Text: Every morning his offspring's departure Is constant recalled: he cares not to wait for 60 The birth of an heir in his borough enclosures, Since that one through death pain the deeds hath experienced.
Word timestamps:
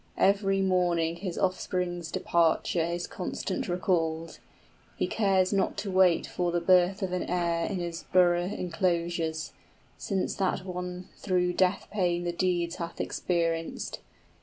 Every 0.17 0.61
morning 0.63 1.17
his 1.17 1.37
offspring's 1.37 2.09
departure 2.09 2.81
Is 2.83 3.05
constant 3.05 3.67
recalled: 3.69 4.39
he 4.97 5.05
cares 5.05 5.53
not 5.53 5.77
to 5.77 5.91
wait 5.91 6.25
for 6.25 6.51
60 6.51 6.51
The 6.59 6.65
birth 6.65 7.01
of 7.03 7.11
an 7.13 7.29
heir 7.29 7.67
in 7.67 7.77
his 7.77 8.05
borough 8.11 8.41
enclosures, 8.47 9.53
Since 9.99 10.33
that 10.37 10.65
one 10.65 11.09
through 11.17 11.53
death 11.53 11.87
pain 11.91 12.23
the 12.23 12.31
deeds 12.31 12.77
hath 12.77 12.99
experienced. 12.99 13.99